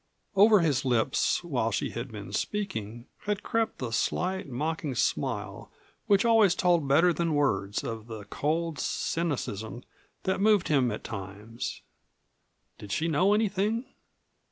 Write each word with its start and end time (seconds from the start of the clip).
Over 0.35 0.61
his 0.61 0.83
lips 0.83 1.43
while 1.43 1.69
she 1.69 1.91
had 1.91 2.11
been 2.11 2.33
speaking 2.33 3.05
had 3.25 3.43
crept 3.43 3.77
the 3.77 3.91
slight 3.91 4.49
mocking 4.49 4.95
smile 4.95 5.69
which 6.07 6.25
always 6.25 6.55
told 6.55 6.87
better 6.87 7.13
than 7.13 7.35
words 7.35 7.83
of 7.83 8.07
the 8.07 8.23
cold 8.25 8.79
cynicism 8.79 9.83
that 10.23 10.41
moved 10.41 10.69
him 10.69 10.91
at 10.91 11.03
times. 11.03 11.81
Did 12.79 12.91
she 12.91 13.07
know 13.07 13.35
anything? 13.35 13.85